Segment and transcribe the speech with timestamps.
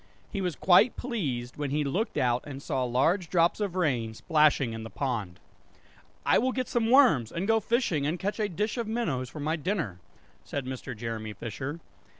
[0.31, 4.73] He was quite pleased when he looked out and saw large drops of rain, splashing
[4.73, 5.39] in the pond
[6.25, 9.39] "I will get some worms and go fishing and catch a dish of minnows for
[9.41, 9.99] my dinner,"
[10.43, 10.97] said Mr.
[10.97, 11.81] Jeremy Fisher.